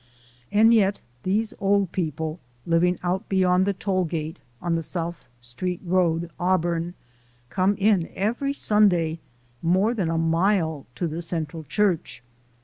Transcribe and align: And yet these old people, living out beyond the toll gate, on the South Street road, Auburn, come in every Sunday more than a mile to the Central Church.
And 0.51 0.73
yet 0.73 0.99
these 1.21 1.53
old 1.59 1.91
people, 1.91 2.39
living 2.65 2.97
out 3.03 3.29
beyond 3.29 3.67
the 3.67 3.73
toll 3.73 4.05
gate, 4.05 4.39
on 4.59 4.73
the 4.73 4.81
South 4.81 5.25
Street 5.39 5.79
road, 5.85 6.31
Auburn, 6.39 6.95
come 7.51 7.75
in 7.77 8.09
every 8.15 8.51
Sunday 8.51 9.19
more 9.61 9.93
than 9.93 10.09
a 10.09 10.17
mile 10.17 10.87
to 10.95 11.07
the 11.07 11.21
Central 11.21 11.63
Church. 11.63 12.23